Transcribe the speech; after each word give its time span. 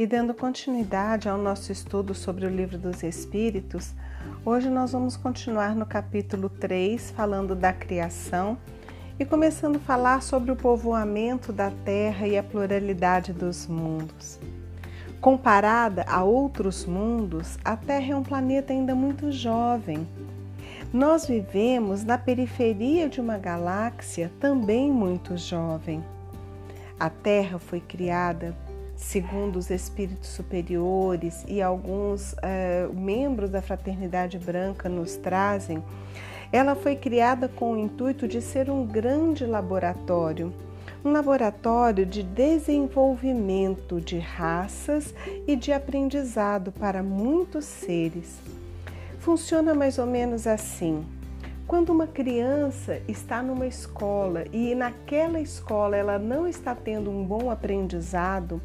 E 0.00 0.06
dando 0.06 0.32
continuidade 0.32 1.28
ao 1.28 1.36
nosso 1.36 1.70
estudo 1.70 2.14
sobre 2.14 2.46
o 2.46 2.48
Livro 2.48 2.78
dos 2.78 3.02
Espíritos, 3.02 3.92
hoje 4.46 4.70
nós 4.70 4.92
vamos 4.92 5.14
continuar 5.14 5.76
no 5.76 5.84
capítulo 5.84 6.48
3, 6.48 7.10
falando 7.10 7.54
da 7.54 7.70
criação 7.70 8.56
e 9.18 9.26
começando 9.26 9.76
a 9.76 9.80
falar 9.80 10.22
sobre 10.22 10.50
o 10.52 10.56
povoamento 10.56 11.52
da 11.52 11.70
Terra 11.84 12.26
e 12.26 12.38
a 12.38 12.42
pluralidade 12.42 13.34
dos 13.34 13.66
mundos. 13.66 14.40
Comparada 15.20 16.06
a 16.08 16.24
outros 16.24 16.86
mundos, 16.86 17.58
a 17.62 17.76
Terra 17.76 18.14
é 18.14 18.16
um 18.16 18.22
planeta 18.22 18.72
ainda 18.72 18.94
muito 18.94 19.30
jovem. 19.30 20.08
Nós 20.94 21.26
vivemos 21.26 22.04
na 22.04 22.16
periferia 22.16 23.06
de 23.06 23.20
uma 23.20 23.36
galáxia 23.36 24.32
também 24.40 24.90
muito 24.90 25.36
jovem. 25.36 26.02
A 26.98 27.10
Terra 27.10 27.58
foi 27.58 27.80
criada, 27.80 28.56
segundo 29.00 29.56
os 29.56 29.70
espíritos 29.70 30.28
superiores 30.28 31.44
e 31.48 31.60
alguns 31.60 32.32
uh, 32.34 32.94
membros 32.94 33.50
da 33.50 33.62
Fraternidade 33.62 34.38
Branca 34.38 34.88
nos 34.88 35.16
trazem, 35.16 35.82
ela 36.52 36.74
foi 36.74 36.94
criada 36.94 37.48
com 37.48 37.72
o 37.72 37.78
intuito 37.78 38.28
de 38.28 38.40
ser 38.40 38.70
um 38.70 38.86
grande 38.86 39.44
laboratório 39.46 40.52
um 41.04 41.12
laboratório 41.12 42.04
de 42.04 42.22
desenvolvimento 42.22 44.00
de 44.00 44.18
raças 44.18 45.14
e 45.46 45.56
de 45.56 45.72
aprendizado 45.72 46.70
para 46.72 47.02
muitos 47.02 47.64
seres. 47.64 48.36
Funciona 49.18 49.74
mais 49.74 49.98
ou 49.98 50.06
menos 50.06 50.46
assim. 50.46 51.04
Quando 51.70 51.90
uma 51.90 52.08
criança 52.08 53.00
está 53.06 53.40
numa 53.40 53.64
escola 53.64 54.44
e 54.52 54.74
naquela 54.74 55.40
escola 55.40 55.96
ela 55.96 56.18
não 56.18 56.48
está 56.48 56.74
tendo 56.74 57.12
um 57.12 57.24
bom 57.24 57.48
aprendizado, 57.48 58.60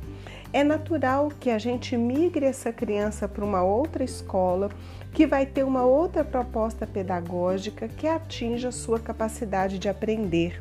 é 0.51 0.63
natural 0.63 1.29
que 1.39 1.51
a 1.51 1.59
gente 1.59 1.95
migre 1.95 2.47
essa 2.47 2.73
criança 2.73 3.27
para 3.27 3.45
uma 3.45 3.61
outra 3.61 4.03
escola 4.03 4.71
que 5.13 5.27
vai 5.27 5.45
ter 5.45 5.63
uma 5.63 5.83
outra 5.83 6.23
proposta 6.23 6.87
pedagógica 6.87 7.87
que 7.87 8.07
atinja 8.07 8.71
sua 8.71 8.99
capacidade 8.99 9.77
de 9.77 9.87
aprender. 9.87 10.59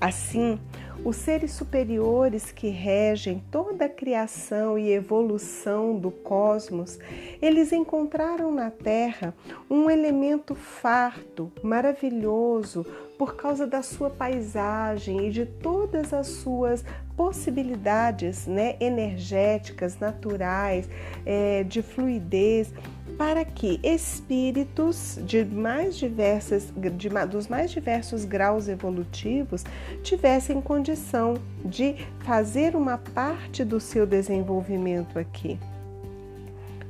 Assim, 0.00 0.60
os 1.04 1.16
seres 1.16 1.52
superiores 1.52 2.52
que 2.52 2.68
regem 2.68 3.42
toda 3.50 3.86
a 3.86 3.88
criação 3.88 4.78
e 4.78 4.92
evolução 4.92 5.98
do 5.98 6.10
cosmos, 6.10 6.98
eles 7.40 7.72
encontraram 7.72 8.52
na 8.52 8.70
Terra 8.70 9.34
um 9.68 9.90
elemento 9.90 10.54
farto, 10.54 11.50
maravilhoso, 11.62 12.86
por 13.22 13.36
causa 13.36 13.68
da 13.68 13.82
sua 13.82 14.10
paisagem 14.10 15.28
e 15.28 15.30
de 15.30 15.46
todas 15.46 16.12
as 16.12 16.26
suas 16.26 16.84
possibilidades 17.16 18.48
né, 18.48 18.74
energéticas, 18.80 19.96
naturais, 20.00 20.88
é, 21.24 21.62
de 21.62 21.82
fluidez 21.82 22.74
para 23.16 23.44
que 23.44 23.78
espíritos 23.80 25.20
de 25.24 25.44
mais 25.44 25.96
diversas, 25.96 26.72
de, 26.74 27.08
dos 27.30 27.46
mais 27.46 27.70
diversos 27.70 28.24
graus 28.24 28.66
evolutivos 28.66 29.64
tivessem 30.02 30.60
condição 30.60 31.34
de 31.64 31.94
fazer 32.24 32.74
uma 32.74 32.98
parte 32.98 33.64
do 33.64 33.78
seu 33.78 34.04
desenvolvimento 34.04 35.16
aqui. 35.16 35.60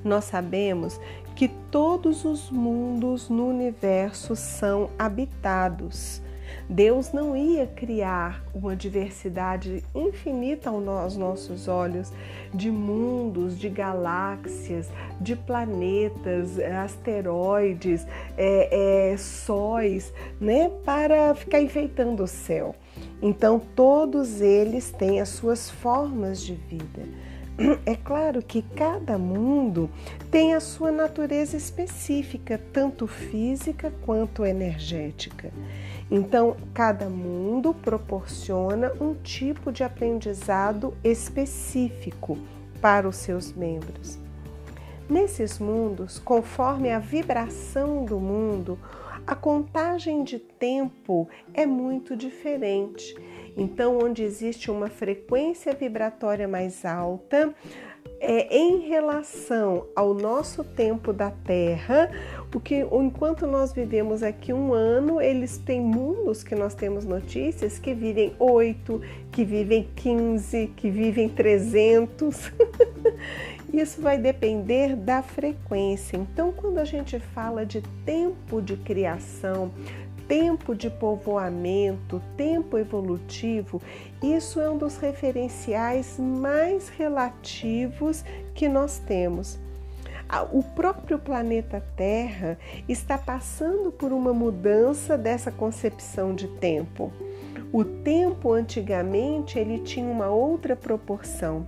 Nós 0.03 0.25
sabemos 0.25 0.99
que 1.43 1.49
todos 1.73 2.25
os 2.25 2.53
mundos 2.53 3.29
no 3.29 3.49
universo 3.49 4.37
são 4.37 4.91
habitados 4.97 6.23
Deus 6.69 7.13
não 7.13 7.37
ia 7.37 7.67
criar 7.67 8.43
uma 8.55 8.75
diversidade 8.75 9.85
infinita 9.95 10.71
aos 10.71 11.17
nossos 11.17 11.69
olhos 11.69 12.13
de 12.55 12.71
mundos, 12.71 13.59
de 13.59 13.69
galáxias, 13.69 14.89
de 15.21 15.37
planetas, 15.37 16.59
asteroides, 16.59 18.07
é, 18.37 19.11
é, 19.13 19.17
sóis, 19.17 20.13
né, 20.41 20.71
para 20.85 21.35
ficar 21.35 21.61
enfeitando 21.61 22.23
o 22.23 22.29
céu. 22.29 22.75
Então, 23.21 23.61
todos 23.75 24.41
eles 24.41 24.91
têm 24.93 25.21
as 25.21 25.31
suas 25.31 25.71
formas 25.71 26.43
de 26.43 26.55
vida. 26.55 27.03
É 27.85 27.97
claro 27.97 28.43
que 28.43 28.63
cada 28.63 29.19
mundo 29.19 29.91
tem 30.31 30.55
a 30.55 30.61
sua 30.61 30.91
natureza 30.91 31.57
específica, 31.57 32.61
tanto 32.73 33.07
física 33.07 33.93
quanto 34.05 34.45
energética. 34.45 35.53
Então, 36.11 36.57
cada 36.75 37.09
mundo 37.09 37.75
proporciona 37.75 38.93
um 39.01 39.15
tipo 39.15 39.73
de 39.73 39.83
aprendizado 39.83 40.95
específico 41.03 42.39
para 42.81 43.09
os 43.09 43.17
seus 43.17 43.53
membros. 43.53 44.19
Nesses 45.09 45.59
mundos, 45.59 46.19
conforme 46.19 46.91
a 46.91 46.99
vibração 46.99 48.05
do 48.05 48.19
mundo, 48.19 48.79
a 49.27 49.35
contagem 49.35 50.25
de 50.25 50.39
tempo 50.39 51.29
é 51.55 51.65
muito 51.65 52.17
diferente. 52.17 53.15
Então, 53.57 53.99
onde 53.99 54.23
existe 54.23 54.71
uma 54.71 54.89
frequência 54.89 55.75
vibratória 55.75 56.49
mais 56.49 56.85
alta, 56.85 57.55
é, 58.21 58.57
em 58.57 58.79
relação 58.89 59.87
ao 59.97 60.15
nosso 60.15 60.63
tempo 60.63 61.13
da 61.13 61.31
Terra, 61.31 62.11
porque 62.53 62.87
enquanto 62.93 63.47
nós 63.49 63.73
vivemos 63.73 64.23
aqui 64.23 64.53
um 64.53 64.73
ano, 64.73 65.21
eles 65.21 65.59
têm 65.59 65.81
mundos 65.81 66.45
que 66.45 66.55
nós 66.55 66.73
temos 66.73 67.05
notícias 67.05 67.81
que 67.81 67.93
vivem 67.93 68.33
oito, 68.39 69.01
que 69.33 69.45
vivem 69.45 69.89
15, 69.97 70.73
que 70.77 70.89
vivem 70.89 71.29
300. 71.29 72.53
Isso 73.75 74.01
vai 74.01 74.19
depender 74.19 74.95
da 74.95 75.23
frequência. 75.23 76.17
Então, 76.17 76.53
quando 76.53 76.79
a 76.79 76.85
gente 76.85 77.19
fala 77.19 77.67
de 77.67 77.83
tempo 78.05 78.61
de 78.61 78.77
criação, 78.77 79.73
tempo 80.33 80.75
de 80.75 80.89
povoamento, 80.89 82.23
tempo 82.39 82.79
evolutivo, 82.79 83.83
isso 84.23 84.63
é 84.63 84.71
um 84.71 84.79
dos 84.79 84.97
referenciais 84.97 86.19
mais 86.19 86.89
relativos 86.89 88.25
que 88.55 88.67
nós 88.67 88.99
temos. 88.99 89.59
O 90.51 90.63
próprio 90.63 91.19
planeta 91.19 91.85
Terra 91.95 92.57
está 92.89 93.19
passando 93.19 93.93
por 93.93 94.11
uma 94.11 94.33
mudança 94.33 95.19
dessa 95.19 95.53
concepção 95.53 96.35
de 96.35 96.49
tempo. 96.49 97.13
O 97.71 97.85
tempo 97.85 98.55
antigamente 98.55 99.59
ele 99.59 99.81
tinha 99.81 100.11
uma 100.11 100.31
outra 100.31 100.75
proporção. 100.75 101.67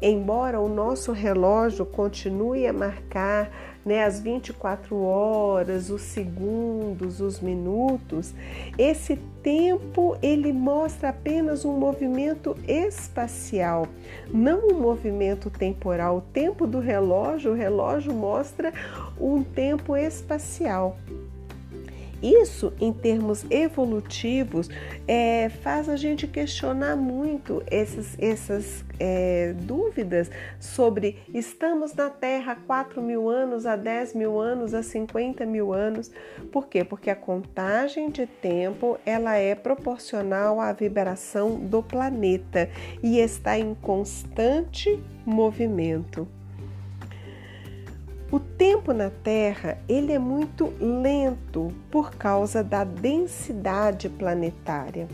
Embora 0.00 0.60
o 0.60 0.68
nosso 0.68 1.12
relógio 1.12 1.86
continue 1.86 2.66
a 2.66 2.72
marcar 2.72 3.48
né, 3.84 4.04
as 4.04 4.20
24 4.20 4.96
horas, 5.02 5.90
os 5.90 6.02
segundos, 6.02 7.20
os 7.20 7.40
minutos, 7.40 8.32
esse 8.78 9.16
tempo 9.42 10.16
ele 10.22 10.52
mostra 10.52 11.08
apenas 11.08 11.64
um 11.64 11.76
movimento 11.76 12.56
espacial, 12.66 13.88
não 14.32 14.68
um 14.68 14.80
movimento 14.80 15.50
temporal. 15.50 16.18
O 16.18 16.20
tempo 16.20 16.66
do 16.66 16.78
relógio, 16.78 17.52
o 17.52 17.54
relógio 17.54 18.12
mostra 18.12 18.72
um 19.20 19.42
tempo 19.42 19.96
espacial. 19.96 20.96
Isso, 22.22 22.72
em 22.80 22.92
termos 22.92 23.44
evolutivos, 23.50 24.68
é, 25.08 25.48
faz 25.48 25.88
a 25.88 25.96
gente 25.96 26.28
questionar 26.28 26.94
muito 26.94 27.62
essas, 27.66 28.16
essas 28.18 28.84
é, 29.00 29.52
dúvidas 29.58 30.30
sobre 30.60 31.18
estamos 31.34 31.92
na 31.94 32.08
Terra 32.08 32.52
há 32.52 32.56
4 32.56 33.02
mil 33.02 33.28
anos, 33.28 33.66
há 33.66 33.74
10 33.74 34.14
mil 34.14 34.38
anos, 34.38 34.72
há 34.72 34.82
50 34.82 35.44
mil 35.44 35.72
anos. 35.72 36.12
Por 36.52 36.68
quê? 36.68 36.84
Porque 36.84 37.10
a 37.10 37.16
contagem 37.16 38.08
de 38.08 38.26
tempo 38.26 38.96
ela 39.04 39.34
é 39.34 39.56
proporcional 39.56 40.60
à 40.60 40.72
vibração 40.72 41.58
do 41.58 41.82
planeta 41.82 42.70
e 43.02 43.18
está 43.18 43.58
em 43.58 43.74
constante 43.74 45.02
movimento. 45.26 46.28
O 48.32 48.40
tempo 48.40 48.94
na 48.94 49.10
Terra 49.10 49.76
ele 49.86 50.10
é 50.10 50.18
muito 50.18 50.72
lento 50.80 51.70
por 51.90 52.14
causa 52.14 52.64
da 52.64 52.82
densidade 52.82 54.08
planetária. 54.08 55.06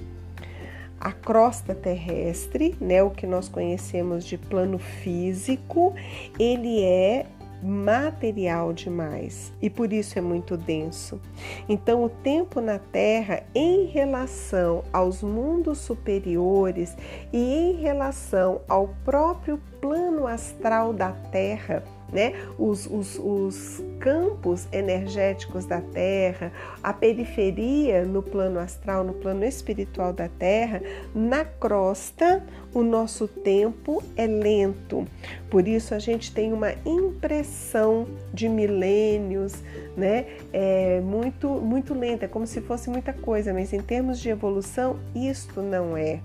A 1.01 1.11
crosta 1.11 1.75
terrestre, 1.75 2.77
né, 2.81 3.03
o 3.03 3.11
que 3.11 3.27
nós 3.27 3.49
conhecemos 3.49 4.25
de 4.25 4.39
plano 4.39 4.79
físico, 4.79 5.97
ele 6.39 6.85
é 6.85 7.27
material 7.61 8.73
demais 8.73 9.53
e 9.61 9.69
por 9.69 9.93
isso 9.93 10.17
é 10.17 10.23
muito 10.23 10.57
denso. 10.57 11.21
Então, 11.69 12.05
o 12.05 12.09
tempo 12.09 12.61
na 12.61 12.79
Terra, 12.79 13.43
em 13.53 13.87
relação 13.87 14.85
aos 14.93 15.25
mundos 15.25 15.79
superiores 15.79 16.97
e 17.33 17.37
em 17.37 17.73
relação 17.81 18.61
ao 18.69 18.95
próprio 19.05 19.61
plano 19.81 20.25
astral 20.25 20.93
da 20.93 21.11
Terra, 21.11 21.83
né? 22.13 22.35
Os, 22.59 22.87
os, 22.87 23.19
os, 23.19 23.83
campos 23.99 24.69
energéticos 24.73 25.67
da 25.67 25.81
Terra, 25.81 26.53
a 26.83 26.93
periferia 26.93 28.05
no 28.05 28.23
plano 28.23 28.61
astral, 28.61 29.03
no 29.03 29.13
plano 29.13 29.45
espiritual 29.45 30.13
da 30.13 30.29
Terra, 30.29 30.81
na 31.15 31.45
crosta, 31.45 32.43
o 32.73 32.83
nosso 32.83 33.27
tempo 33.27 34.03
é 34.17 34.27
lento. 34.27 35.07
Por 35.51 35.67
isso 35.67 35.95
a 35.95 35.99
gente 35.99 36.33
tem 36.33 36.53
uma 36.53 36.73
impressão 36.87 38.07
de 38.33 38.49
milênios, 38.49 39.55
né? 39.97 40.27
É 40.53 41.01
muito, 41.01 41.49
muito 41.49 41.93
lenta, 41.93 42.27
é 42.27 42.29
como 42.29 42.47
se 42.47 42.61
fosse 42.61 42.89
muita 42.89 43.13
coisa, 43.13 43.53
mas 43.53 43.73
em 43.73 43.81
termos 43.81 44.21
de 44.21 44.29
evolução, 44.29 44.97
isto 45.15 45.61
não 45.61 45.97
é. 45.97 46.21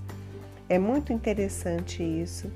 É 0.70 0.80
muito 0.80 1.12
interessante 1.12 2.04
isso. 2.04 2.50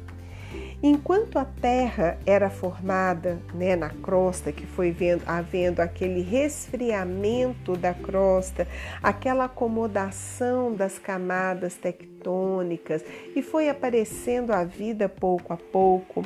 Enquanto 0.82 1.40
a 1.40 1.46
Terra 1.46 2.20
era 2.24 2.52
formada 2.52 3.40
né, 3.52 3.76
na 3.76 3.90
crosta, 3.90 4.52
que 4.52 4.68
foi 4.68 4.92
vendo, 4.92 5.24
havendo 5.26 5.80
aquele 5.80 6.22
resfriamento 6.22 7.76
da 7.76 7.96
crosta, 7.96 8.68
aquela 9.02 9.46
acomodação 9.46 10.72
das 10.76 11.00
camadas 11.00 11.74
tectônicas 11.74 13.04
e 13.36 13.42
foi 13.42 13.70
aparecendo 13.70 14.52
a 14.52 14.64
vida 14.64 15.10
pouco 15.10 15.52
a 15.52 15.58
pouco, 15.58 16.24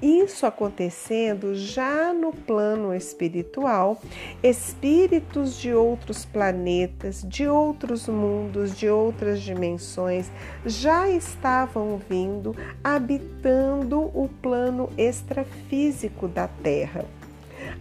isso 0.00 0.46
acontecendo 0.46 1.54
já 1.54 2.12
no 2.12 2.32
plano 2.32 2.94
espiritual, 2.94 4.00
espíritos 4.42 5.58
de 5.58 5.74
outros 5.74 6.24
planetas, 6.24 7.24
de 7.26 7.48
outros 7.48 8.06
mundos, 8.06 8.76
de 8.76 8.88
outras 8.88 9.40
dimensões 9.40 10.30
já 10.64 11.08
estavam 11.08 11.98
vindo 12.08 12.54
habitando 12.82 14.00
o 14.14 14.28
plano 14.40 14.88
extrafísico 14.96 16.28
da 16.28 16.46
Terra. 16.46 17.17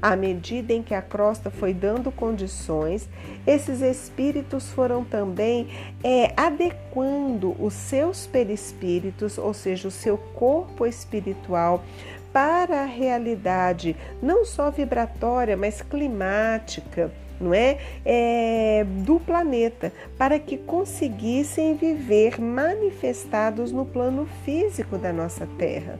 À 0.02 0.16
medida 0.16 0.74
em 0.74 0.84
que 0.84 0.94
a 0.94 1.02
crosta 1.02 1.50
foi 1.50 1.74
dando 1.74 2.12
condições, 2.12 3.10
esses 3.46 3.82
espíritos 3.82 4.70
foram 4.70 5.04
também 5.04 5.68
é, 6.04 6.34
adequando 6.38 7.56
os 7.60 7.74
seus 7.74 8.28
perispíritos, 8.28 9.38
ou 9.38 9.54
seja, 9.54 9.88
o 9.88 9.92
seu 9.92 10.18
corpo 10.18 10.86
espiritual, 10.86 11.84
para 12.32 12.84
a 12.84 12.86
realidade 12.86 13.96
não 14.22 14.46
só 14.46 14.70
vibratória, 14.70 15.58
mas 15.58 15.82
climática, 15.82 17.12
não 17.40 17.52
é? 17.52 17.80
é? 18.06 18.86
do 19.04 19.20
planeta, 19.20 19.92
para 20.18 20.38
que 20.38 20.58
conseguissem 20.58 21.76
viver 21.76 22.40
manifestados 22.40 23.72
no 23.72 23.86
plano 23.86 24.28
físico 24.46 24.98
da 25.00 25.12
nossa 25.12 25.48
Terra. 25.58 26.00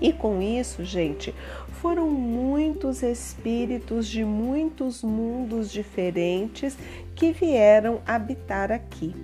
E 0.00 0.12
com 0.12 0.40
isso, 0.40 0.84
gente, 0.84 1.34
foram 1.80 2.10
muitos 2.10 3.02
espíritos 3.02 4.06
de 4.08 4.24
muitos 4.24 5.02
mundos 5.02 5.70
diferentes 5.70 6.76
que 7.14 7.32
vieram 7.32 8.00
habitar 8.06 8.72
aqui. 8.72 9.14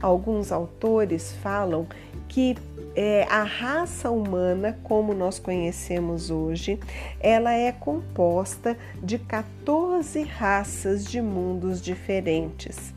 Alguns 0.00 0.50
autores 0.50 1.32
falam 1.34 1.86
que 2.28 2.56
é, 2.96 3.24
a 3.30 3.44
raça 3.44 4.10
humana, 4.10 4.78
como 4.82 5.14
nós 5.14 5.38
conhecemos 5.38 6.30
hoje, 6.30 6.78
ela 7.20 7.52
é 7.52 7.70
composta 7.70 8.76
de 9.02 9.18
14 9.18 10.22
raças 10.22 11.04
de 11.04 11.22
mundos 11.22 11.80
diferentes. 11.80 12.92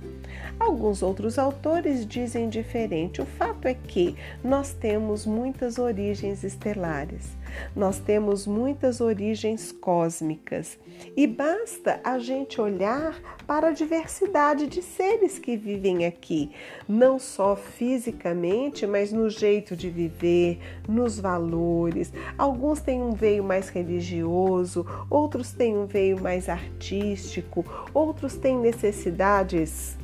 Alguns 0.57 1.03
outros 1.03 1.37
autores 1.37 2.05
dizem 2.05 2.47
diferente. 2.47 3.21
O 3.21 3.25
fato 3.25 3.67
é 3.67 3.73
que 3.73 4.15
nós 4.43 4.73
temos 4.73 5.25
muitas 5.25 5.77
origens 5.77 6.43
estelares, 6.43 7.35
nós 7.75 7.99
temos 7.99 8.47
muitas 8.47 9.01
origens 9.01 9.71
cósmicas 9.73 10.79
e 11.15 11.27
basta 11.27 11.99
a 12.03 12.17
gente 12.19 12.61
olhar 12.61 13.19
para 13.45 13.67
a 13.67 13.71
diversidade 13.71 14.67
de 14.67 14.81
seres 14.81 15.37
que 15.37 15.57
vivem 15.57 16.05
aqui, 16.05 16.51
não 16.87 17.19
só 17.19 17.55
fisicamente, 17.55 18.87
mas 18.87 19.11
no 19.11 19.29
jeito 19.29 19.75
de 19.75 19.89
viver, 19.89 20.59
nos 20.87 21.19
valores. 21.19 22.13
Alguns 22.37 22.79
têm 22.79 23.01
um 23.01 23.11
veio 23.11 23.43
mais 23.43 23.67
religioso, 23.69 24.85
outros 25.09 25.51
têm 25.51 25.77
um 25.77 25.85
veio 25.85 26.19
mais 26.21 26.47
artístico, 26.47 27.65
outros 27.93 28.35
têm 28.35 28.57
necessidades 28.57 29.97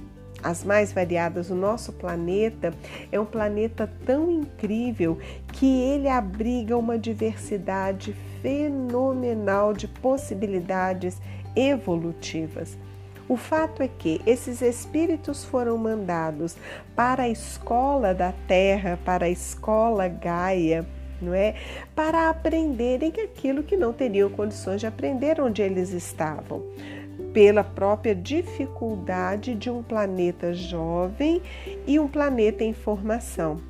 as 0.43 0.63
mais 0.63 0.91
variadas, 0.91 1.49
o 1.49 1.55
nosso 1.55 1.93
planeta 1.93 2.73
é 3.11 3.19
um 3.19 3.25
planeta 3.25 3.91
tão 4.05 4.31
incrível 4.31 5.17
que 5.53 5.65
ele 5.65 6.07
abriga 6.07 6.77
uma 6.77 6.97
diversidade 6.97 8.15
fenomenal 8.41 9.73
de 9.73 9.87
possibilidades 9.87 11.17
evolutivas. 11.55 12.77
O 13.29 13.37
fato 13.37 13.81
é 13.81 13.87
que 13.87 14.19
esses 14.25 14.61
espíritos 14.61 15.45
foram 15.45 15.77
mandados 15.77 16.57
para 16.95 17.23
a 17.23 17.29
escola 17.29 18.13
da 18.13 18.33
Terra, 18.47 18.99
para 19.05 19.25
a 19.25 19.29
escola 19.29 20.07
Gaia, 20.07 20.85
não 21.21 21.33
é? 21.33 21.55
Para 21.95 22.29
aprenderem 22.29 23.13
aquilo 23.23 23.63
que 23.63 23.77
não 23.77 23.93
teriam 23.93 24.29
condições 24.29 24.81
de 24.81 24.87
aprender 24.87 25.39
onde 25.39 25.61
eles 25.61 25.93
estavam 25.93 26.63
pela 27.33 27.63
própria 27.63 28.13
dificuldade 28.13 29.55
de 29.55 29.69
um 29.69 29.81
planeta 29.81 30.53
jovem 30.53 31.41
e 31.87 31.99
um 31.99 32.07
planeta 32.07 32.63
em 32.63 32.73
formação. 32.73 33.61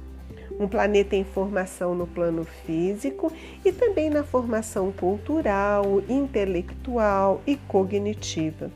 Um 0.59 0.67
planeta 0.67 1.15
em 1.15 1.23
formação 1.23 1.95
no 1.95 2.05
plano 2.05 2.43
físico 2.43 3.31
e 3.65 3.71
também 3.71 4.09
na 4.09 4.23
formação 4.23 4.91
cultural, 4.91 6.03
intelectual 6.07 7.41
e 7.47 7.55
cognitiva. 7.55 8.69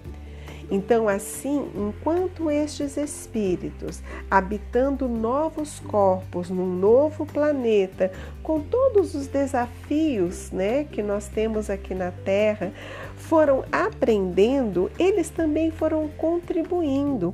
Então, 0.70 1.08
assim, 1.08 1.70
enquanto 1.76 2.50
estes 2.50 2.98
espíritos, 2.98 4.02
habitando 4.30 5.08
novos 5.08 5.80
corpos 5.82 6.50
num 6.50 6.66
novo 6.66 7.26
planeta, 7.26 8.12
com 8.42 8.60
todos 8.60 9.16
os 9.16 9.28
desafios 9.28 10.52
né, 10.52 10.84
que 10.86 11.04
nós 11.04 11.28
temos 11.28 11.70
aqui 11.70 11.94
na 11.94 12.12
Terra, 12.12 12.74
foram 13.16 13.64
aprendendo, 13.72 14.92
eles 15.00 15.30
também 15.30 15.72
foram 15.72 16.08
contribuindo, 16.10 17.34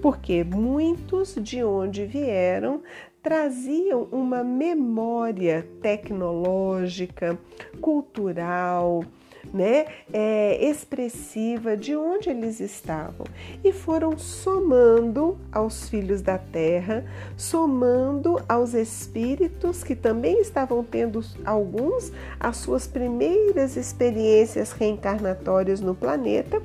porque 0.00 0.44
muitos 0.44 1.34
de 1.36 1.62
onde 1.62 2.04
vieram 2.04 2.82
traziam 3.22 4.08
uma 4.10 4.42
memória 4.42 5.66
tecnológica, 5.80 7.38
cultural, 7.80 9.04
né, 9.52 9.86
é, 10.12 10.64
expressiva 10.64 11.76
de 11.76 11.94
onde 11.94 12.30
eles 12.30 12.60
estavam. 12.60 13.26
E 13.62 13.72
foram 13.72 14.16
somando 14.16 15.38
aos 15.52 15.88
filhos 15.88 16.22
da 16.22 16.38
terra, 16.38 17.04
somando 17.36 18.40
aos 18.48 18.74
espíritos 18.74 19.84
que 19.84 19.94
também 19.94 20.40
estavam 20.40 20.82
tendo 20.82 21.22
alguns 21.44 22.12
as 22.38 22.56
suas 22.56 22.86
primeiras 22.86 23.76
experiências 23.76 24.72
reencarnatórias 24.72 25.80
no 25.80 25.94
planeta 25.94 26.62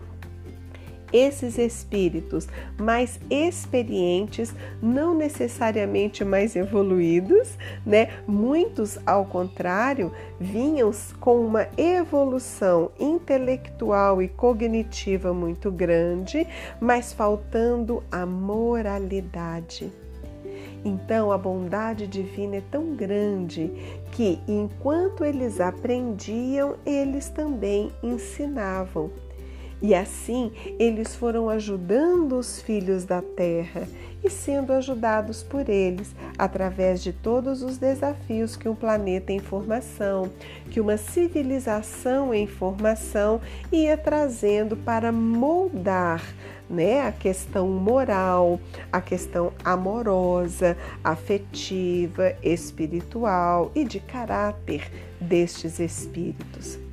esses 1.11 1.57
espíritos 1.57 2.47
mais 2.77 3.19
experientes, 3.29 4.53
não 4.81 5.15
necessariamente 5.15 6.23
mais 6.23 6.55
evoluídos, 6.55 7.57
né? 7.85 8.09
Muitos, 8.27 8.97
ao 9.05 9.25
contrário, 9.25 10.11
vinham 10.39 10.91
com 11.19 11.39
uma 11.41 11.67
evolução 11.77 12.91
intelectual 12.99 14.21
e 14.21 14.27
cognitiva 14.27 15.33
muito 15.33 15.71
grande, 15.71 16.47
mas 16.79 17.11
faltando 17.13 18.03
a 18.11 18.25
moralidade. 18.25 19.91
Então, 20.85 21.31
a 21.31 21.37
bondade 21.37 22.07
divina 22.07 22.57
é 22.57 22.63
tão 22.71 22.95
grande 22.95 23.71
que, 24.11 24.39
enquanto 24.47 25.25
eles 25.25 25.59
aprendiam, 25.59 26.75
eles 26.85 27.29
também 27.29 27.91
ensinavam. 28.01 29.11
E 29.81 29.93
assim 29.93 30.51
eles 30.79 31.15
foram 31.15 31.49
ajudando 31.49 32.37
os 32.37 32.61
filhos 32.61 33.05
da 33.05 33.21
terra 33.21 33.87
e 34.23 34.29
sendo 34.29 34.73
ajudados 34.73 35.43
por 35.43 35.69
eles 35.69 36.15
através 36.37 37.03
de 37.03 37.13
todos 37.13 37.61
os 37.61 37.77
desafios 37.77 38.55
que 38.55 38.67
um 38.67 38.75
planeta 38.75 39.31
em 39.31 39.39
formação, 39.39 40.31
que 40.71 40.81
uma 40.81 40.97
civilização 40.97 42.33
em 42.33 42.47
formação 42.47 43.39
ia 43.71 43.95
trazendo 43.95 44.75
para 44.75 45.11
moldar 45.11 46.23
né, 46.69 47.01
a 47.01 47.11
questão 47.11 47.67
moral, 47.69 48.59
a 48.91 48.99
questão 48.99 49.53
amorosa, 49.63 50.75
afetiva, 51.03 52.35
espiritual 52.43 53.71
e 53.73 53.85
de 53.85 53.99
caráter 53.99 54.91
destes 55.21 55.79
espíritos. 55.79 56.86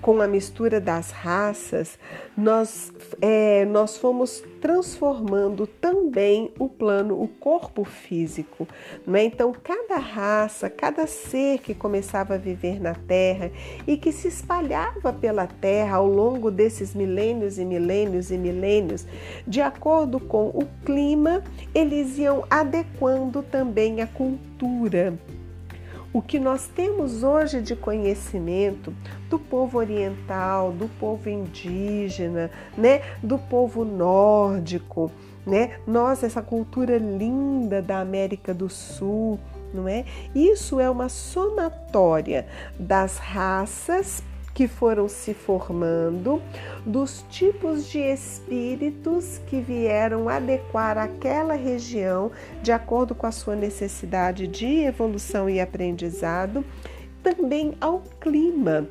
Com 0.00 0.20
a 0.20 0.26
mistura 0.26 0.80
das 0.80 1.10
raças, 1.10 1.98
nós, 2.36 2.92
é, 3.20 3.64
nós 3.64 3.96
fomos 3.96 4.42
transformando 4.60 5.66
também 5.66 6.52
o 6.58 6.68
plano, 6.68 7.20
o 7.20 7.28
corpo 7.28 7.84
físico. 7.84 8.66
Não 9.06 9.16
é? 9.16 9.24
Então, 9.24 9.52
cada 9.52 9.98
raça, 9.98 10.68
cada 10.68 11.06
ser 11.06 11.58
que 11.58 11.74
começava 11.74 12.34
a 12.34 12.38
viver 12.38 12.80
na 12.80 12.94
Terra 12.94 13.50
e 13.86 13.96
que 13.96 14.12
se 14.12 14.28
espalhava 14.28 15.12
pela 15.12 15.46
Terra 15.46 15.96
ao 15.96 16.06
longo 16.06 16.50
desses 16.50 16.94
milênios 16.94 17.58
e 17.58 17.64
milênios 17.64 18.30
e 18.30 18.38
milênios, 18.38 19.06
de 19.46 19.60
acordo 19.60 20.20
com 20.20 20.48
o 20.48 20.66
clima, 20.84 21.42
eles 21.74 22.18
iam 22.18 22.44
adequando 22.50 23.42
também 23.42 24.00
a 24.00 24.06
cultura 24.06 25.18
o 26.16 26.22
que 26.22 26.40
nós 26.40 26.66
temos 26.66 27.22
hoje 27.22 27.60
de 27.60 27.76
conhecimento 27.76 28.90
do 29.28 29.38
povo 29.38 29.76
oriental, 29.76 30.72
do 30.72 30.88
povo 30.98 31.28
indígena, 31.28 32.50
né, 32.74 33.02
do 33.22 33.36
povo 33.36 33.84
nórdico, 33.84 35.12
né? 35.46 35.78
Nós 35.86 36.22
essa 36.22 36.40
cultura 36.40 36.96
linda 36.96 37.82
da 37.82 38.00
América 38.00 38.54
do 38.54 38.66
Sul, 38.66 39.38
não 39.74 39.86
é? 39.86 40.06
Isso 40.34 40.80
é 40.80 40.88
uma 40.88 41.10
somatória 41.10 42.46
das 42.78 43.18
raças 43.18 44.22
que 44.56 44.66
foram 44.66 45.06
se 45.06 45.34
formando, 45.34 46.40
dos 46.86 47.22
tipos 47.28 47.90
de 47.90 47.98
espíritos 47.98 49.38
que 49.46 49.60
vieram 49.60 50.30
adequar 50.30 50.96
aquela 50.96 51.52
região 51.52 52.32
de 52.62 52.72
acordo 52.72 53.14
com 53.14 53.26
a 53.26 53.30
sua 53.30 53.54
necessidade 53.54 54.46
de 54.46 54.78
evolução 54.78 55.50
e 55.50 55.60
aprendizado, 55.60 56.64
também 57.22 57.74
ao 57.82 58.00
clima 58.18 58.88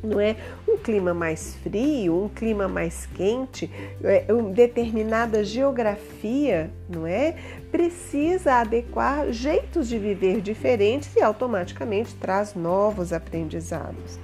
não 0.00 0.20
é? 0.20 0.36
Um 0.68 0.76
clima 0.76 1.14
mais 1.14 1.56
frio, 1.56 2.24
um 2.24 2.28
clima 2.28 2.68
mais 2.68 3.06
quente, 3.06 3.70
é, 4.02 4.26
determinada 4.52 5.42
geografia, 5.42 6.70
não 6.88 7.06
é? 7.06 7.34
Precisa 7.72 8.56
adequar 8.56 9.32
jeitos 9.32 9.88
de 9.88 9.98
viver 9.98 10.42
diferentes 10.42 11.16
e 11.16 11.22
automaticamente 11.22 12.14
traz 12.16 12.54
novos 12.54 13.14
aprendizados. 13.14 14.18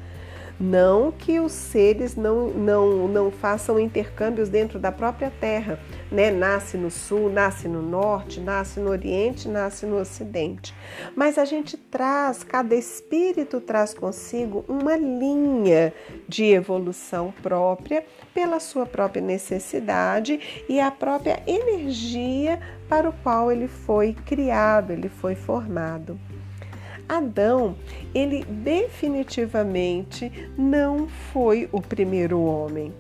Não 0.61 1.11
que 1.11 1.41
os 1.41 1.53
seres 1.53 2.15
não, 2.15 2.49
não, 2.49 3.09
não 3.09 3.31
façam 3.31 3.81
intercâmbios 3.81 4.51
dentro 4.51 4.79
da 4.79 4.93
própria 4.93 5.33
Terra, 5.41 5.81
né? 6.13 6.31
Nasce 6.31 6.77
no 6.77 6.91
sul, 6.91 7.31
nasce 7.31 7.67
no 7.67 7.81
norte, 7.81 8.41
nasce 8.41 8.79
no 8.79 8.91
oriente, 8.91 9.49
nasce 9.49 9.87
no 9.87 9.99
ocidente. 9.99 10.75
Mas 11.17 11.39
a 11.39 11.47
gente 11.47 11.79
traz, 11.79 12.45
cada 12.45 12.75
espírito 12.75 13.59
traz 13.59 13.95
consigo 13.95 14.63
uma 14.69 14.97
linha 14.97 15.95
de 16.29 16.45
evolução 16.45 17.33
própria 17.43 18.05
pela 18.35 18.61
sua 18.61 18.85
própria 18.85 19.23
necessidade 19.23 20.65
e 20.69 20.79
a 20.79 20.91
própria 20.91 21.43
energia 21.47 22.61
para 22.87 23.09
o 23.09 23.15
qual 23.23 23.51
ele 23.51 23.67
foi 23.67 24.13
criado, 24.27 24.93
ele 24.93 25.09
foi 25.09 25.35
formado. 25.35 26.21
Adão, 27.11 27.75
ele 28.15 28.45
definitivamente 28.45 30.31
não 30.57 31.09
foi 31.09 31.69
o 31.73 31.81
primeiro 31.81 32.41
homem. 32.41 32.95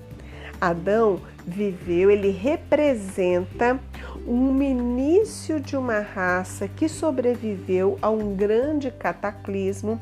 Adão 0.60 1.20
viveu, 1.46 2.10
ele 2.10 2.30
representa 2.30 3.78
um 4.26 4.60
início 4.60 5.60
de 5.60 5.76
uma 5.76 6.00
raça 6.00 6.66
que 6.66 6.88
sobreviveu 6.88 7.98
a 8.02 8.10
um 8.10 8.34
grande 8.34 8.90
cataclismo 8.90 10.00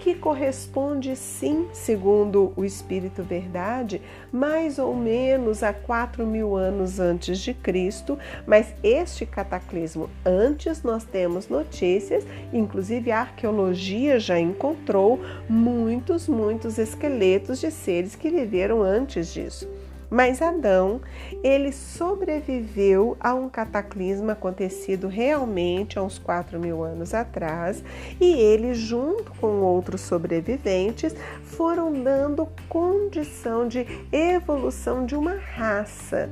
que 0.00 0.14
corresponde 0.14 1.14
sim, 1.14 1.68
segundo 1.74 2.54
o 2.56 2.64
Espírito 2.64 3.22
Verdade, 3.22 4.00
mais 4.32 4.78
ou 4.78 4.96
menos 4.96 5.62
a 5.62 5.74
4 5.74 6.26
mil 6.26 6.56
anos 6.56 6.98
antes 6.98 7.38
de 7.38 7.52
Cristo, 7.52 8.18
mas 8.46 8.72
este 8.82 9.26
cataclismo 9.26 10.08
antes 10.24 10.82
nós 10.82 11.04
temos 11.04 11.48
notícias, 11.48 12.26
inclusive 12.50 13.12
a 13.12 13.20
arqueologia 13.20 14.18
já 14.18 14.40
encontrou 14.40 15.20
muitos, 15.46 16.26
muitos 16.26 16.78
esqueletos 16.78 17.60
de 17.60 17.70
seres 17.70 18.16
que 18.16 18.30
viveram 18.30 18.82
antes 18.82 19.30
disso. 19.32 19.68
Mas 20.10 20.42
Adão, 20.42 21.00
ele 21.42 21.72
sobreviveu 21.72 23.16
a 23.20 23.32
um 23.32 23.48
cataclisma 23.48 24.32
acontecido 24.32 25.06
realmente 25.06 25.98
há 25.98 26.02
uns 26.02 26.18
4 26.18 26.58
mil 26.58 26.82
anos 26.82 27.14
atrás, 27.14 27.82
e 28.20 28.32
ele, 28.32 28.74
junto 28.74 29.32
com 29.40 29.60
outros 29.60 30.00
sobreviventes, 30.00 31.14
foram 31.44 31.92
dando 31.92 32.48
condição 32.68 33.68
de 33.68 33.86
evolução 34.12 35.06
de 35.06 35.14
uma 35.14 35.36
raça 35.36 36.28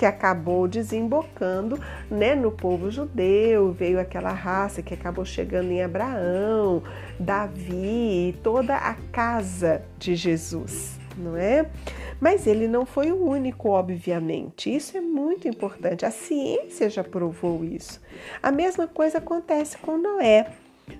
que 0.00 0.06
acabou 0.06 0.66
desembocando 0.66 1.78
né, 2.10 2.34
no 2.34 2.50
povo 2.50 2.90
judeu, 2.90 3.70
veio 3.70 4.00
aquela 4.00 4.32
raça 4.32 4.80
que 4.80 4.94
acabou 4.94 5.26
chegando 5.26 5.70
em 5.70 5.82
Abraão, 5.82 6.82
Davi, 7.18 8.34
toda 8.42 8.76
a 8.76 8.94
casa 9.12 9.82
de 9.98 10.16
Jesus, 10.16 10.98
não 11.18 11.36
é? 11.36 11.66
Mas 12.20 12.46
ele 12.46 12.68
não 12.68 12.84
foi 12.84 13.10
o 13.10 13.24
único, 13.24 13.70
obviamente. 13.70 14.74
Isso 14.74 14.96
é 14.96 15.00
muito 15.00 15.48
importante. 15.48 16.04
A 16.04 16.10
ciência 16.10 16.90
já 16.90 17.02
provou 17.02 17.64
isso. 17.64 18.00
A 18.42 18.52
mesma 18.52 18.86
coisa 18.86 19.18
acontece 19.18 19.78
com 19.78 19.96
Noé. 19.96 20.46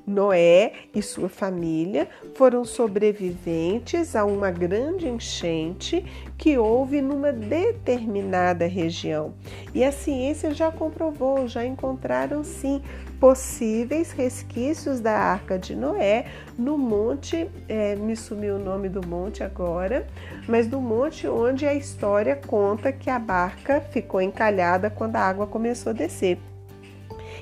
Noé 0.06 0.72
e 0.94 1.02
sua 1.02 1.28
família 1.28 2.08
foram 2.34 2.64
sobreviventes 2.64 4.14
a 4.14 4.24
uma 4.24 4.50
grande 4.50 5.08
enchente 5.08 6.04
que 6.38 6.56
houve 6.56 7.02
numa 7.02 7.32
determinada 7.32 8.66
região. 8.66 9.34
E 9.74 9.84
a 9.84 9.92
ciência 9.92 10.54
já 10.54 10.70
comprovou, 10.70 11.46
já 11.48 11.64
encontraram 11.64 12.42
sim 12.44 12.80
possíveis 13.20 14.12
resquícios 14.12 14.98
da 14.98 15.12
arca 15.12 15.58
de 15.58 15.76
Noé 15.76 16.24
no 16.58 16.78
monte, 16.78 17.48
é, 17.68 17.94
me 17.94 18.16
sumiu 18.16 18.56
o 18.56 18.58
nome 18.58 18.88
do 18.88 19.06
monte 19.06 19.44
agora, 19.44 20.06
mas 20.48 20.66
do 20.66 20.80
monte 20.80 21.28
onde 21.28 21.66
a 21.66 21.74
história 21.74 22.34
conta 22.34 22.90
que 22.90 23.10
a 23.10 23.18
barca 23.18 23.80
ficou 23.80 24.22
encalhada 24.22 24.88
quando 24.88 25.16
a 25.16 25.20
água 25.20 25.46
começou 25.46 25.90
a 25.90 25.92
descer. 25.92 26.38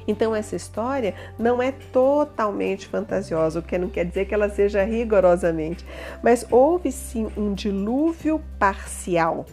Então, 0.07 0.35
essa 0.35 0.57
história 0.57 1.15
não 1.39 1.63
é 1.63 1.71
totalmente 1.71 2.89
fantasiosa, 2.89 3.61
o 3.61 3.63
que 3.63 3.79
não 3.79 3.89
quer 3.89 4.05
dizer 4.05 4.25
que 4.25 4.35
ela 4.35 4.49
seja 4.49 4.83
rigorosamente, 4.83 5.85
mas 6.23 6.47
houve 6.51 6.91
sim 6.91 7.29
um 7.37 7.55
dilúvio 7.55 8.43
parcial. 8.59 9.47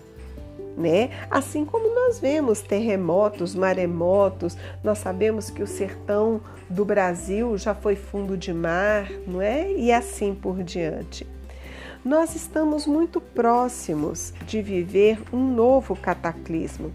Né? 0.77 1.09
Assim 1.31 1.63
como 1.63 1.95
nós 1.95 2.19
vemos 2.19 2.61
terremotos, 2.61 3.55
maremotos, 3.55 4.57
nós 4.83 4.97
sabemos 4.97 5.49
que 5.49 5.63
o 5.63 5.67
sertão 5.67 6.41
do 6.69 6.83
Brasil 6.83 7.57
já 7.57 7.73
foi 7.73 7.95
fundo 7.95 8.37
de 8.37 8.53
mar, 8.53 9.09
não 9.25 9.41
é? 9.41 9.71
E 9.71 9.91
assim 9.91 10.35
por 10.35 10.61
diante. 10.63 11.25
Nós 12.03 12.35
estamos 12.35 12.85
muito 12.85 13.19
próximos 13.19 14.33
de 14.45 14.61
viver 14.61 15.17
um 15.33 15.43
novo 15.55 15.95
cataclismo. 15.95 16.91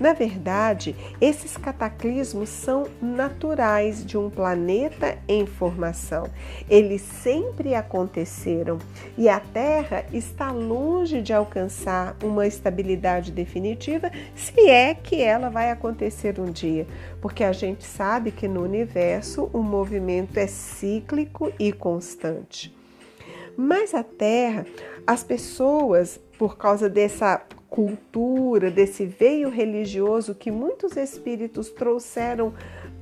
Na 0.00 0.12
verdade, 0.12 0.96
esses 1.20 1.56
cataclismos 1.56 2.48
são 2.48 2.88
naturais 3.00 4.04
de 4.04 4.18
um 4.18 4.28
planeta 4.28 5.18
em 5.28 5.46
formação. 5.46 6.28
Eles 6.68 7.02
sempre 7.02 7.74
aconteceram 7.74 8.78
e 9.16 9.28
a 9.28 9.40
Terra 9.40 10.04
está 10.12 10.50
longe 10.50 11.22
de 11.22 11.32
alcançar 11.32 12.16
uma 12.22 12.46
estabilidade 12.46 13.30
definitiva, 13.30 14.10
se 14.34 14.68
é 14.68 14.94
que 14.94 15.20
ela 15.20 15.48
vai 15.48 15.70
acontecer 15.70 16.38
um 16.40 16.50
dia, 16.50 16.86
porque 17.20 17.44
a 17.44 17.52
gente 17.52 17.84
sabe 17.84 18.30
que 18.30 18.48
no 18.48 18.62
universo 18.62 19.50
o 19.52 19.62
movimento 19.62 20.36
é 20.38 20.46
cíclico 20.46 21.52
e 21.58 21.72
constante. 21.72 22.74
Mas 23.56 23.94
a 23.94 24.02
Terra, 24.02 24.66
as 25.06 25.22
pessoas, 25.22 26.18
por 26.38 26.56
causa 26.56 26.88
dessa 26.88 27.42
cultura, 27.72 28.70
desse 28.70 29.06
veio 29.06 29.48
religioso 29.48 30.34
que 30.34 30.50
muitos 30.50 30.94
espíritos 30.94 31.70
trouxeram 31.70 32.52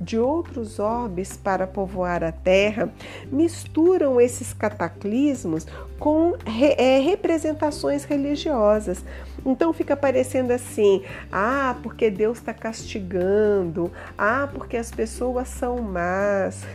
de 0.01 0.17
outros 0.17 0.79
orbes 0.79 1.37
para 1.37 1.67
povoar 1.67 2.23
a 2.23 2.31
Terra, 2.31 2.91
misturam 3.31 4.19
esses 4.19 4.51
cataclismos 4.51 5.67
com 5.99 6.35
é, 6.77 6.99
representações 6.99 8.03
religiosas. 8.03 9.05
Então 9.45 9.71
fica 9.71 9.95
parecendo 9.95 10.51
assim: 10.51 11.03
ah, 11.31 11.77
porque 11.83 12.09
Deus 12.09 12.39
está 12.39 12.53
castigando, 12.53 13.91
ah, 14.17 14.49
porque 14.51 14.77
as 14.77 14.91
pessoas 14.91 15.47
são 15.47 15.79
más. 15.81 16.65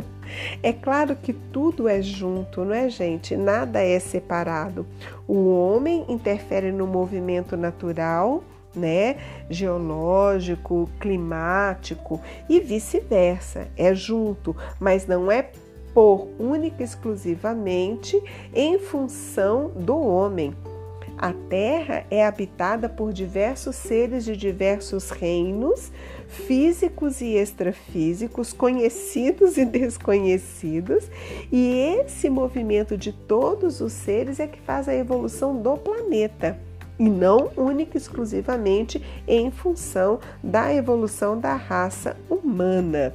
é 0.62 0.72
claro 0.72 1.16
que 1.16 1.32
tudo 1.32 1.88
é 1.88 2.02
junto, 2.02 2.64
não 2.64 2.74
é, 2.74 2.90
gente? 2.90 3.36
Nada 3.36 3.80
é 3.82 3.98
separado. 3.98 4.86
O 5.26 5.50
homem 5.50 6.04
interfere 6.08 6.70
no 6.70 6.86
movimento 6.86 7.56
natural, 7.56 8.44
né? 8.76 9.16
Geológico, 9.50 10.88
climático 11.00 12.20
e 12.48 12.60
vice-versa. 12.60 13.68
É 13.76 13.94
junto, 13.94 14.54
mas 14.78 15.06
não 15.06 15.32
é 15.32 15.50
por 15.94 16.28
única 16.38 16.82
e 16.82 16.84
exclusivamente 16.84 18.22
em 18.54 18.78
função 18.78 19.70
do 19.74 19.98
homem. 19.98 20.54
A 21.18 21.32
Terra 21.32 22.04
é 22.10 22.26
habitada 22.26 22.90
por 22.90 23.10
diversos 23.10 23.74
seres 23.76 24.22
de 24.22 24.36
diversos 24.36 25.08
reinos, 25.08 25.90
físicos 26.28 27.22
e 27.22 27.36
extrafísicos, 27.36 28.52
conhecidos 28.52 29.56
e 29.56 29.64
desconhecidos, 29.64 31.10
e 31.50 31.98
esse 31.98 32.28
movimento 32.28 32.98
de 32.98 33.12
todos 33.12 33.80
os 33.80 33.94
seres 33.94 34.38
é 34.38 34.46
que 34.46 34.60
faz 34.60 34.88
a 34.88 34.94
evolução 34.94 35.56
do 35.56 35.78
planeta 35.78 36.58
e 36.98 37.08
não 37.08 37.50
única 37.56 37.96
e 37.96 37.98
exclusivamente 37.98 39.02
em 39.26 39.50
função 39.50 40.18
da 40.42 40.72
evolução 40.72 41.38
da 41.38 41.54
raça 41.54 42.16
humana. 42.28 43.14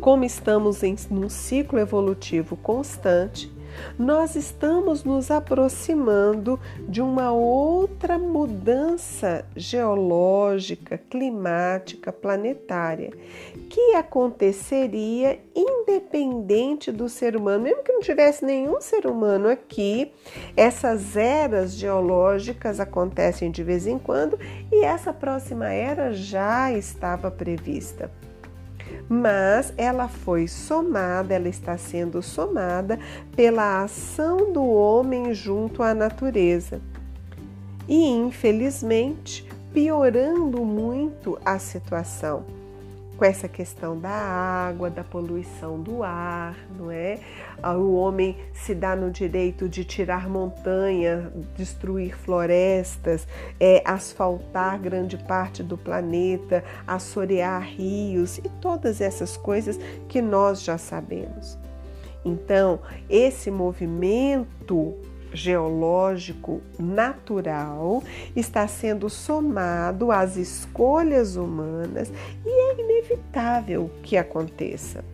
Como 0.00 0.24
estamos 0.24 0.82
em 0.82 0.96
um 1.10 1.28
ciclo 1.28 1.78
evolutivo 1.78 2.56
constante, 2.56 3.52
nós 3.98 4.36
estamos 4.36 5.04
nos 5.04 5.30
aproximando 5.30 6.58
de 6.88 7.00
uma 7.00 7.32
outra 7.32 8.18
mudança 8.18 9.44
geológica, 9.56 10.98
climática, 10.98 12.12
planetária, 12.12 13.12
que 13.68 13.94
aconteceria 13.94 15.38
independente 15.54 16.90
do 16.90 17.08
ser 17.08 17.36
humano, 17.36 17.64
mesmo 17.64 17.82
que 17.82 17.92
não 17.92 18.00
tivesse 18.00 18.44
nenhum 18.44 18.80
ser 18.80 19.06
humano 19.06 19.48
aqui, 19.48 20.12
essas 20.56 21.16
eras 21.16 21.72
geológicas 21.72 22.80
acontecem 22.80 23.50
de 23.50 23.62
vez 23.62 23.86
em 23.86 23.98
quando 23.98 24.38
e 24.72 24.84
essa 24.84 25.12
próxima 25.12 25.72
era 25.72 26.12
já 26.12 26.72
estava 26.72 27.30
prevista 27.30 28.10
mas 29.12 29.74
ela 29.76 30.06
foi 30.06 30.46
somada, 30.46 31.34
ela 31.34 31.48
está 31.48 31.76
sendo 31.76 32.22
somada 32.22 32.96
pela 33.34 33.82
ação 33.82 34.52
do 34.52 34.64
homem 34.64 35.34
junto 35.34 35.82
à 35.82 35.92
natureza. 35.92 36.80
E 37.88 38.06
infelizmente, 38.06 39.44
piorando 39.72 40.64
muito 40.64 41.36
a 41.44 41.58
situação 41.58 42.59
com 43.20 43.24
essa 43.26 43.46
questão 43.46 44.00
da 44.00 44.08
água, 44.08 44.88
da 44.88 45.04
poluição 45.04 45.78
do 45.78 46.02
ar, 46.02 46.56
não 46.74 46.90
é? 46.90 47.20
Ah, 47.62 47.76
o 47.76 47.94
homem 47.94 48.34
se 48.54 48.74
dá 48.74 48.96
no 48.96 49.10
direito 49.10 49.68
de 49.68 49.84
tirar 49.84 50.26
montanha, 50.26 51.30
destruir 51.54 52.16
florestas, 52.16 53.28
é, 53.60 53.82
asfaltar 53.84 54.80
grande 54.80 55.18
parte 55.18 55.62
do 55.62 55.76
planeta, 55.76 56.64
assorear 56.86 57.60
rios 57.60 58.38
e 58.38 58.48
todas 58.58 59.02
essas 59.02 59.36
coisas 59.36 59.78
que 60.08 60.22
nós 60.22 60.62
já 60.62 60.78
sabemos. 60.78 61.58
Então, 62.24 62.80
esse 63.06 63.50
movimento 63.50 64.96
geológico 65.32 66.60
natural 66.78 68.02
está 68.34 68.66
sendo 68.66 69.08
somado 69.08 70.10
às 70.10 70.36
escolhas 70.36 71.36
humanas 71.36 72.12
e 72.44 72.48
é 72.48 72.80
inevitável 72.80 73.90
que 74.02 74.16
aconteça. 74.16 75.04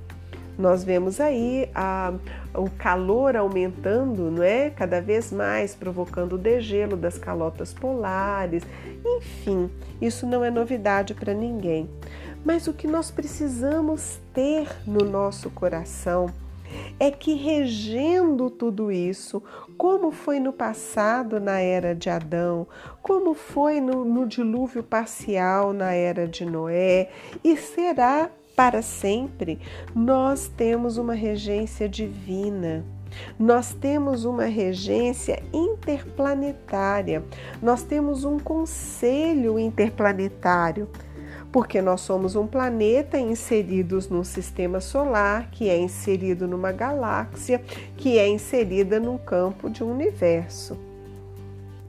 Nós 0.59 0.83
vemos 0.83 1.21
aí 1.21 1.69
a, 1.75 2.15
o 2.55 2.71
calor 2.71 3.37
aumentando, 3.37 4.31
não 4.31 4.43
é? 4.43 4.71
Cada 4.71 5.03
vez 5.03 5.31
mais, 5.31 5.75
provocando 5.75 6.33
o 6.35 6.39
degelo 6.39 6.97
das 6.97 7.19
calotas 7.19 7.75
polares. 7.75 8.63
Enfim, 9.05 9.71
isso 10.01 10.27
não 10.27 10.43
é 10.43 10.51
novidade 10.51 11.13
para 11.13 11.35
ninguém. 11.35 11.91
Mas 12.43 12.67
o 12.67 12.73
que 12.73 12.87
nós 12.87 13.11
precisamos 13.11 14.19
ter 14.33 14.67
no 14.87 15.05
nosso 15.05 15.51
coração 15.51 16.31
é 16.99 17.11
que 17.11 17.35
regendo 17.35 18.51
tudo 18.51 18.91
isso, 18.91 19.43
como 19.77 20.11
foi 20.11 20.41
no 20.41 20.53
passado 20.53 21.39
na 21.41 21.61
era 21.61 21.95
de 21.95 22.09
Adão, 22.09 22.67
como 23.03 23.35
foi 23.35 23.81
no, 23.81 24.05
no 24.05 24.27
dilúvio 24.27 24.83
parcial 24.83 25.73
na 25.73 25.93
era 25.93 26.27
de 26.27 26.45
Noé 26.45 27.11
e 27.45 27.57
será 27.57 28.31
para 28.55 28.81
sempre, 28.81 29.61
nós 29.95 30.49
temos 30.49 30.97
uma 30.97 31.13
regência 31.13 31.89
divina. 31.89 32.85
Nós 33.39 33.73
temos 33.73 34.25
uma 34.25 34.45
regência 34.45 35.43
interplanetária, 35.53 37.25
nós 37.63 37.83
temos 37.83 38.25
um 38.25 38.39
conselho 38.39 39.59
interplanetário 39.59 40.89
porque 41.53 41.81
nós 41.81 42.01
somos 42.01 42.37
um 42.37 42.47
planeta 42.47 43.19
inseridos 43.19 44.09
num 44.09 44.25
sistema 44.25 44.81
solar, 44.81 45.51
que 45.51 45.69
é 45.69 45.79
inserido 45.79 46.47
numa 46.47 46.73
galáxia, 46.73 47.63
que 47.97 48.19
é 48.19 48.29
inserida 48.29 49.01
num 49.01 49.19
campo 49.19 49.71
de 49.71 49.83
um 49.83 49.91
universo. 49.93 50.77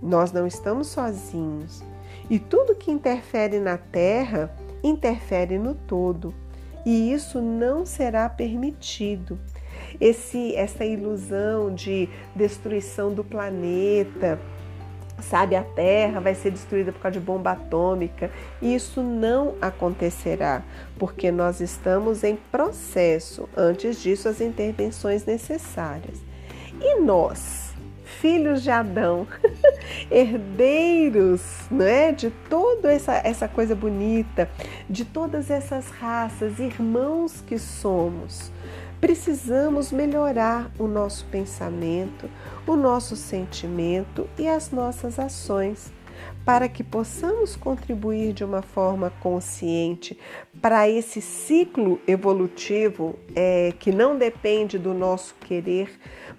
Nós 0.02 0.32
não 0.32 0.48
estamos 0.48 0.88
sozinhos. 0.88 1.84
E 2.30 2.40
tudo 2.40 2.76
que 2.76 2.92
interfere 2.92 3.60
na 3.60 3.78
Terra 3.78 4.52
interfere 4.84 5.58
no 5.58 5.74
todo. 5.74 6.34
E 6.86 7.12
isso 7.12 7.42
não 7.42 7.86
será 7.86 8.30
permitido. 8.30 9.38
Esse, 10.00 10.56
essa 10.56 10.86
ilusão 10.86 11.74
de 11.74 12.08
destruição 12.36 13.14
do 13.14 13.24
planeta, 13.24 14.40
sabe, 15.22 15.56
a 15.56 15.64
Terra 15.64 16.20
vai 16.20 16.36
ser 16.36 16.52
destruída 16.52 16.92
por 16.92 17.02
causa 17.02 17.20
de 17.20 17.26
bomba 17.26 17.52
atômica. 17.52 18.32
Isso 18.62 19.02
não 19.02 19.56
acontecerá, 19.62 20.64
porque 20.98 21.32
nós 21.32 21.60
estamos 21.60 22.24
em 22.24 22.36
processo. 22.52 23.48
Antes 23.56 24.02
disso, 24.02 24.30
as 24.30 24.42
intervenções 24.42 25.26
necessárias. 25.26 26.20
E 26.80 27.00
nós, 27.00 27.74
filhos 28.06 28.62
de 28.62 28.70
Adão, 28.70 29.28
herdeiros, 30.12 31.42
é, 31.80 32.12
de 32.12 32.30
toda 32.50 32.94
essa, 32.94 33.14
essa 33.24 33.48
coisa 33.48 33.76
bonita, 33.76 34.50
de 34.90 35.04
todas 35.04 35.50
essas 35.50 35.90
raças, 35.90 36.60
irmãos 36.60 37.42
que 37.42 37.58
somos, 37.58 38.52
precisamos 39.00 39.92
melhorar 39.92 40.72
o 40.80 40.88
nosso 40.88 41.26
pensamento, 41.26 42.30
o 42.66 42.76
nosso 42.76 43.16
sentimento 43.16 44.28
e 44.38 44.48
as 44.48 44.72
nossas 44.72 45.20
ações, 45.20 45.92
para 46.44 46.68
que 46.68 46.84
possamos 46.84 47.56
contribuir 47.56 48.34
de 48.34 48.44
uma 48.44 48.62
forma 48.62 49.12
consciente 49.20 50.18
para 50.62 50.90
esse 50.90 51.22
ciclo 51.22 52.00
evolutivo 52.08 53.20
é, 53.36 53.74
que 53.78 53.92
não 53.92 54.18
depende 54.18 54.80
do 54.80 54.94
nosso 54.94 55.36
querer, 55.42 55.90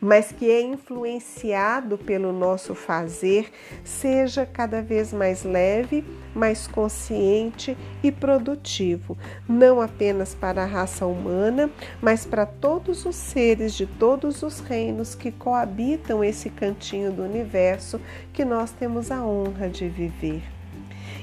mas 0.00 0.32
que 0.32 0.50
é 0.50 0.60
influenciado 0.60 1.96
pelo 1.96 2.32
nosso 2.32 2.74
fazer, 2.74 3.50
seja 3.84 4.44
cada 4.44 4.82
vez 4.82 5.12
mais 5.12 5.44
leve, 5.44 6.04
mais 6.38 6.66
consciente 6.66 7.76
e 8.02 8.12
produtivo, 8.12 9.18
não 9.48 9.80
apenas 9.80 10.34
para 10.34 10.62
a 10.62 10.66
raça 10.66 11.04
humana, 11.04 11.68
mas 12.00 12.24
para 12.24 12.46
todos 12.46 13.04
os 13.04 13.16
seres 13.16 13.74
de 13.74 13.86
todos 13.86 14.42
os 14.42 14.60
reinos 14.60 15.14
que 15.14 15.32
coabitam 15.32 16.22
esse 16.22 16.48
cantinho 16.48 17.12
do 17.12 17.22
universo 17.22 18.00
que 18.32 18.44
nós 18.44 18.70
temos 18.70 19.10
a 19.10 19.22
honra 19.22 19.68
de 19.68 19.88
viver. 19.88 20.42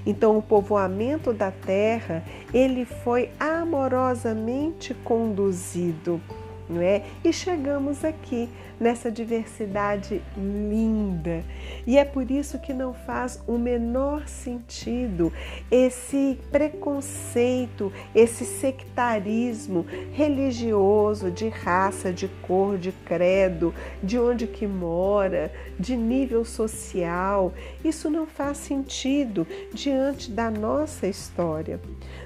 Então, 0.05 0.37
o 0.37 0.41
povoamento 0.41 1.33
da 1.33 1.49
terra, 1.49 2.23
ele 2.53 2.85
foi 2.85 3.31
amorosamente 3.39 4.93
conduzido 4.93 6.21
não 6.69 6.81
é? 6.81 7.03
E 7.23 7.31
chegamos 7.31 8.03
aqui 8.03 8.49
nessa 8.79 9.11
diversidade 9.11 10.21
linda. 10.37 11.43
E 11.85 11.97
é 11.97 12.03
por 12.03 12.29
isso 12.29 12.59
que 12.59 12.73
não 12.73 12.93
faz 12.93 13.41
o 13.47 13.57
menor 13.57 14.27
sentido 14.27 15.31
esse 15.69 16.37
preconceito, 16.51 17.91
esse 18.13 18.45
sectarismo 18.45 19.85
religioso 20.11 21.31
de 21.31 21.47
raça, 21.49 22.11
de 22.11 22.27
cor, 22.27 22.77
de 22.77 22.91
credo, 22.91 23.73
de 24.03 24.19
onde 24.19 24.47
que 24.47 24.67
mora, 24.67 25.51
de 25.79 25.95
nível 25.95 26.43
social. 26.43 27.53
Isso 27.83 28.09
não 28.09 28.25
faz 28.25 28.57
sentido 28.57 29.47
diante 29.73 30.31
da 30.31 30.49
nossa 30.49 31.07
história. 31.07 31.79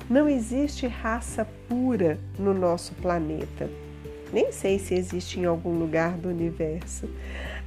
Não 0.09 0.27
existe 0.27 0.87
raça 0.87 1.47
pura 1.67 2.17
no 2.37 2.53
nosso 2.53 2.93
planeta. 2.95 3.69
Nem 4.31 4.51
sei 4.51 4.77
se 4.77 4.93
existe 4.93 5.39
em 5.39 5.45
algum 5.45 5.77
lugar 5.77 6.13
do 6.13 6.29
universo. 6.29 7.09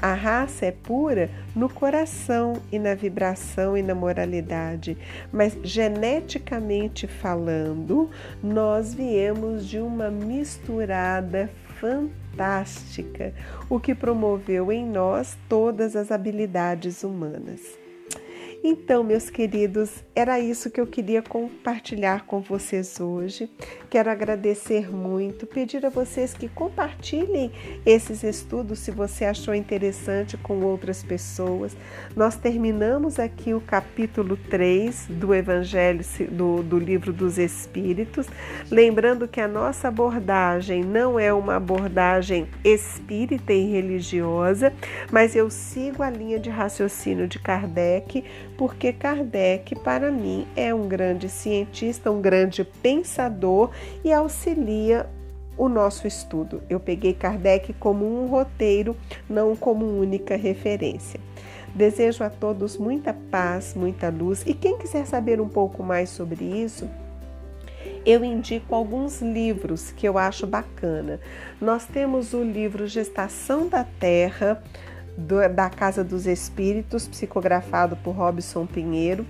A 0.01 0.15
raça 0.15 0.67
é 0.67 0.73
pura 0.73 1.31
no 1.55 1.69
coração 1.69 2.55
e 2.73 2.79
na 2.79 2.95
vibração 2.95 3.77
e 3.77 3.83
na 3.83 3.95
moralidade, 3.95 4.97
mas 5.33 5.57
geneticamente 5.63 7.07
falando, 7.07 8.11
nós 8.43 8.95
viemos 8.95 9.67
de 9.67 9.79
uma 9.79 10.11
misturada 10.11 11.49
fantástica, 11.81 13.33
o 13.69 13.79
que 13.79 13.95
promoveu 13.95 14.73
em 14.73 14.85
nós 14.85 15.37
todas 15.49 15.95
as 15.95 16.11
habilidades 16.11 17.03
humanas. 17.03 17.82
Então, 18.65 19.03
meus 19.03 19.29
queridos, 19.29 20.05
era 20.15 20.39
isso 20.39 20.71
que 20.71 20.81
eu 20.81 20.87
queria 20.87 21.21
compartilhar 21.21 22.25
com 22.27 22.41
vocês 22.41 23.01
hoje. 23.01 23.51
Quero 23.91 24.09
agradecer 24.09 24.89
muito, 24.89 25.49
pedir 25.49 25.85
a 25.85 25.89
vocês 25.89 26.33
que 26.33 26.49
compartilhem 26.49 27.51
esses 27.85 28.23
estudos 28.23 28.79
se 28.79 28.93
você 28.93 29.25
achou 29.25 29.53
interessante 29.53 30.37
com 30.37 30.61
outras 30.61 31.03
pessoas. 31.03 31.77
Nós 32.15 32.37
terminamos 32.37 33.19
aqui 33.19 33.53
o 33.53 33.61
capítulo 33.61 34.37
3 34.49 35.07
do 35.09 35.35
Evangelho 35.35 36.05
do, 36.31 36.63
do 36.63 36.79
Livro 36.79 37.13
dos 37.13 37.39
Espíritos, 37.39 38.29
lembrando 38.71 39.27
que 39.27 39.41
a 39.41 39.49
nossa 39.49 39.89
abordagem 39.89 40.85
não 40.85 41.19
é 41.19 41.33
uma 41.33 41.57
abordagem 41.57 42.47
espírita 42.65 43.53
e 43.53 43.73
religiosa, 43.73 44.73
mas 45.11 45.35
eu 45.35 45.51
sigo 45.51 46.01
a 46.01 46.09
linha 46.09 46.39
de 46.39 46.49
raciocínio 46.49 47.27
de 47.27 47.41
Kardec 47.41 48.23
porque 48.63 48.93
Kardec, 48.93 49.75
para 49.81 50.09
mim, 50.13 50.47
é 50.55 50.73
um 50.73 50.87
grande 50.87 51.29
cientista, 51.29 52.13
um 52.13 52.23
grande 52.23 52.63
pensador 52.63 53.73
e 54.05 54.13
auxilia 54.13 55.11
o 55.59 55.69
nosso 55.69 56.07
estudo. 56.07 56.63
Eu 56.71 56.79
peguei 56.79 57.13
Kardec 57.13 57.73
como 57.73 58.07
um 58.07 58.29
roteiro, 58.29 58.97
não 59.29 59.57
como 59.57 59.85
única 59.85 60.37
referência. 60.37 61.19
Desejo 61.75 62.23
a 62.23 62.31
todos 62.31 62.79
muita 62.79 63.13
paz, 63.13 63.75
muita 63.75 64.11
luz 64.11 64.45
e 64.47 64.55
quem 64.55 64.79
quiser 64.79 65.07
saber 65.07 65.41
um 65.41 65.49
pouco 65.49 65.83
mais 65.83 66.11
sobre 66.11 66.45
isso, 66.45 66.89
eu 68.07 68.25
indico 68.25 68.77
alguns 68.77 69.21
livros 69.21 69.91
que 69.91 70.07
eu 70.07 70.17
acho 70.17 70.47
bacana. 70.47 71.19
Nós 71.61 71.85
temos 71.85 72.33
o 72.33 72.45
livro 72.45 72.87
Gestação 72.87 73.67
da 73.67 73.83
Terra, 73.99 74.63
do, 75.17 75.37
da 75.49 75.69
Casa 75.69 76.03
dos 76.03 76.27
Espíritos, 76.27 77.07
psicografado 77.07 77.97
por 77.97 78.13
Robson 78.13 78.67
Pinheiro. 78.67 79.27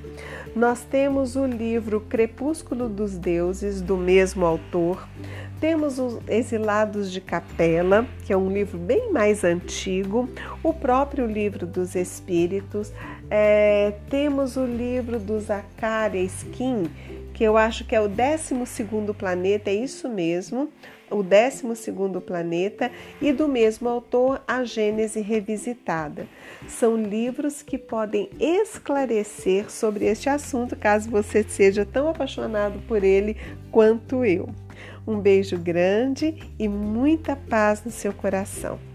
Nós 0.55 0.83
temos 0.83 1.37
o 1.37 1.47
livro 1.47 2.01
Crepúsculo 2.01 2.89
dos 2.89 3.17
Deuses, 3.17 3.81
do 3.81 3.97
mesmo 3.97 4.45
autor. 4.45 5.09
Temos 5.61 5.99
os 5.99 6.19
Exilados 6.29 7.11
de 7.11 7.21
Capela, 7.21 8.05
que 8.25 8.33
é 8.33 8.37
um 8.37 8.51
livro 8.51 8.77
bem 8.77 9.13
mais 9.13 9.45
antigo, 9.45 10.29
o 10.63 10.73
próprio 10.73 11.25
livro 11.25 11.67
dos 11.67 11.95
Espíritos. 11.95 12.93
É, 13.31 13.95
temos 14.11 14.57
o 14.57 14.67
livro 14.67 15.19
do 15.19 15.39
Zacharia 15.41 16.23
Skin, 16.23 16.91
que 17.33 17.45
eu 17.45 17.57
acho 17.57 17.85
que 17.85 17.95
é 17.95 18.01
o 18.01 18.09
12 18.09 18.55
planeta, 19.17 19.71
é 19.71 19.75
isso 19.75 20.09
mesmo, 20.09 20.69
o 21.13 21.23
12 21.23 21.63
planeta, 22.25 22.91
e 23.21 23.33
do 23.33 23.47
mesmo 23.47 23.89
autor, 23.89 24.43
A 24.47 24.65
Gênese 24.65 25.21
Revisitada. 25.21 26.27
São 26.69 26.97
livros 26.97 27.63
que 27.63 27.79
podem 27.79 28.29
esclarecer 28.41 29.71
sobre 29.71 30.07
este 30.07 30.29
assunto, 30.29 30.77
caso 30.77 31.11
você 31.11 31.43
seja 31.43 31.85
tão 31.85 32.09
apaixonado 32.09 32.81
por 32.87 33.05
ele 33.05 33.37
quanto 33.71 34.25
eu. 34.25 34.49
Um 35.07 35.19
beijo 35.19 35.59
grande 35.59 36.37
e 36.59 36.69
muita 36.69 37.35
paz 37.35 37.85
no 37.85 37.91
seu 37.91 38.13
coração. 38.13 38.92